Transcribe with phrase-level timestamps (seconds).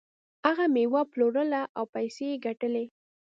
[0.45, 2.85] هغه میوه پلورله او پیسې یې ګټلې.